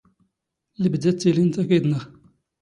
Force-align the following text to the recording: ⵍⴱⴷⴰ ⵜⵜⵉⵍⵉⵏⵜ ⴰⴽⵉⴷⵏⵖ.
ⵍⴱⴷⴰ 0.83 1.11
ⵜⵜⵉⵍⵉⵏⵜ 1.15 1.55
ⴰⴽⵉⴷⵏⵖ. 1.63 1.99